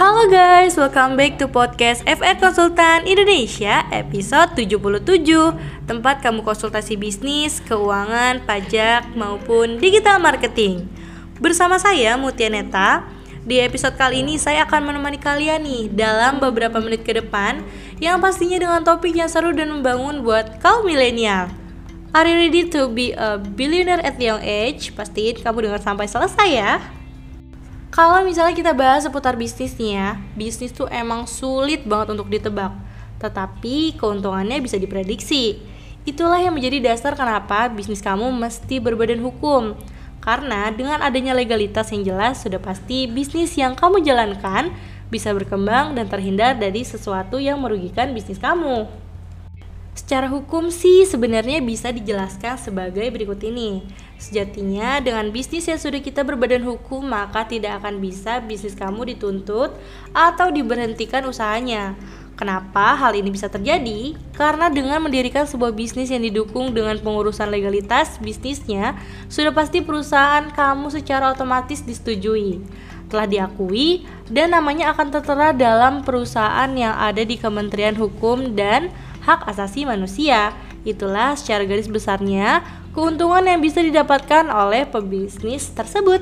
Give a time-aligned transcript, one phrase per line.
[0.00, 5.04] Halo guys, welcome back to podcast FR Konsultan Indonesia episode 77
[5.84, 10.88] Tempat kamu konsultasi bisnis, keuangan, pajak, maupun digital marketing.
[11.36, 13.04] Bersama saya Mutia Neta.
[13.44, 17.60] Di episode kali ini saya akan menemani kalian nih dalam beberapa menit ke depan
[18.00, 21.52] Yang pastinya dengan topik yang seru dan membangun buat kaum milenial.
[22.16, 24.96] Are you ready to be a billionaire at young age?
[24.96, 26.99] Pastiin kamu dengar sampai selesai ya
[27.90, 30.08] kalau misalnya kita bahas seputar bisnis nih ya,
[30.38, 32.70] bisnis tuh emang sulit banget untuk ditebak.
[33.18, 35.58] Tetapi keuntungannya bisa diprediksi.
[36.06, 39.74] Itulah yang menjadi dasar kenapa bisnis kamu mesti berbadan hukum.
[40.22, 44.70] Karena dengan adanya legalitas yang jelas, sudah pasti bisnis yang kamu jalankan
[45.10, 48.86] bisa berkembang dan terhindar dari sesuatu yang merugikan bisnis kamu.
[49.90, 53.82] Secara hukum sih sebenarnya bisa dijelaskan sebagai berikut ini.
[54.20, 59.74] Sejatinya dengan bisnis yang sudah kita berbadan hukum maka tidak akan bisa bisnis kamu dituntut
[60.14, 61.98] atau diberhentikan usahanya.
[62.40, 64.16] Kenapa hal ini bisa terjadi?
[64.32, 68.96] Karena dengan mendirikan sebuah bisnis yang didukung dengan pengurusan legalitas bisnisnya,
[69.28, 72.64] sudah pasti perusahaan kamu secara otomatis disetujui,
[73.12, 78.88] telah diakui, dan namanya akan tertera dalam perusahaan yang ada di Kementerian Hukum dan
[79.30, 80.50] hak asasi manusia.
[80.82, 86.18] Itulah secara garis besarnya keuntungan yang bisa didapatkan oleh pebisnis tersebut.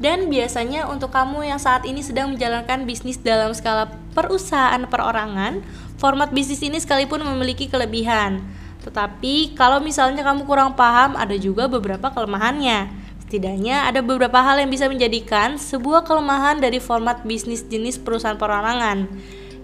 [0.00, 5.60] Dan biasanya untuk kamu yang saat ini sedang menjalankan bisnis dalam skala perusahaan perorangan,
[6.00, 8.40] format bisnis ini sekalipun memiliki kelebihan.
[8.80, 12.88] Tetapi kalau misalnya kamu kurang paham, ada juga beberapa kelemahannya.
[13.28, 19.04] Setidaknya ada beberapa hal yang bisa menjadikan sebuah kelemahan dari format bisnis jenis perusahaan perorangan.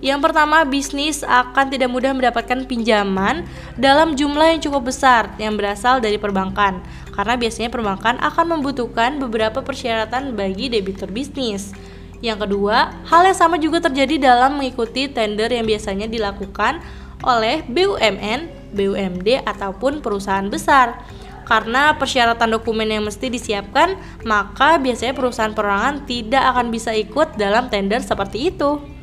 [0.05, 3.49] Yang pertama, bisnis akan tidak mudah mendapatkan pinjaman
[3.81, 6.85] dalam jumlah yang cukup besar yang berasal dari perbankan,
[7.17, 11.73] karena biasanya perbankan akan membutuhkan beberapa persyaratan bagi debitur bisnis.
[12.21, 16.81] Yang kedua, hal yang sama juga terjadi dalam mengikuti tender yang biasanya dilakukan
[17.25, 21.01] oleh BUMN, BUMD, ataupun perusahaan besar.
[21.47, 23.95] Karena persyaratan dokumen yang mesti disiapkan,
[24.27, 28.96] maka biasanya perusahaan perorangan tidak akan bisa ikut dalam tender seperti itu.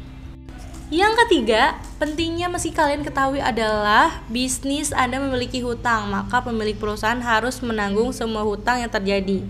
[0.93, 7.65] Yang ketiga, pentingnya meski kalian ketahui adalah bisnis Anda memiliki hutang, maka pemilik perusahaan harus
[7.65, 9.41] menanggung semua hutang yang terjadi.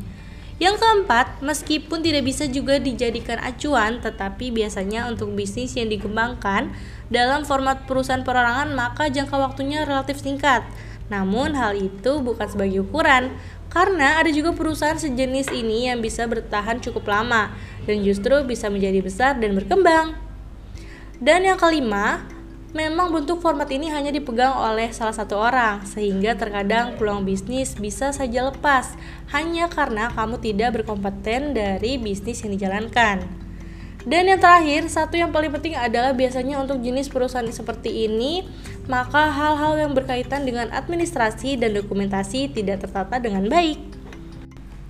[0.55, 6.71] Yang keempat, meskipun tidak bisa juga dijadikan acuan, tetapi biasanya untuk bisnis yang dikembangkan
[7.11, 10.63] dalam format perusahaan perorangan, maka jangka waktunya relatif singkat.
[11.11, 13.35] Namun hal itu bukan sebagai ukuran,
[13.67, 17.51] karena ada juga perusahaan sejenis ini yang bisa bertahan cukup lama
[17.83, 20.22] dan justru bisa menjadi besar dan berkembang.
[21.21, 22.25] Dan yang kelima,
[22.73, 28.09] memang bentuk format ini hanya dipegang oleh salah satu orang, sehingga terkadang peluang bisnis bisa
[28.09, 28.97] saja lepas
[29.29, 33.43] hanya karena kamu tidak berkompeten dari bisnis yang dijalankan.
[34.03, 38.43] Dan yang terakhir, satu yang paling penting adalah biasanya untuk jenis perusahaan seperti ini,
[38.91, 43.92] maka hal-hal yang berkaitan dengan administrasi dan dokumentasi tidak tertata dengan baik.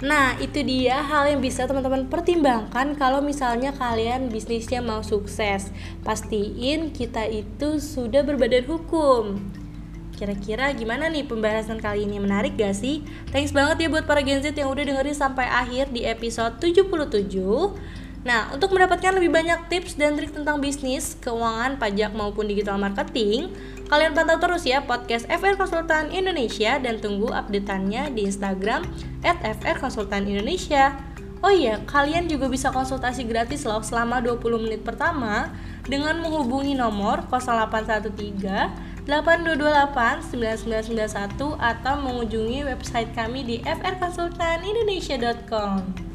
[0.04, 5.72] Nah, itu dia hal yang bisa teman-teman pertimbangkan kalau misalnya kalian bisnisnya mau sukses.
[6.04, 9.40] Pastiin kita itu sudah berbadan hukum.
[10.12, 13.08] Kira-kira gimana nih pembahasan kali ini menarik gak sih?
[13.32, 18.03] Thanks banget ya buat para Gen Z yang udah dengerin sampai akhir di episode 77.
[18.24, 23.52] Nah, untuk mendapatkan lebih banyak tips dan trik tentang bisnis, keuangan, pajak maupun digital marketing,
[23.94, 28.90] Kalian pantau terus ya podcast FR Konsultan Indonesia dan tunggu updateannya di Instagram
[29.22, 30.98] at FR Konsultan Indonesia.
[31.46, 35.54] Oh iya, kalian juga bisa konsultasi gratis loh selama 20 menit pertama
[35.86, 46.13] dengan menghubungi nomor 0813 8228 9991 atau mengunjungi website kami di frkonsultanindonesia.com.